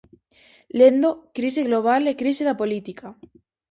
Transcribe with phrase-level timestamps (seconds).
[0.79, 3.07] Lendo "Crise global e crise da política".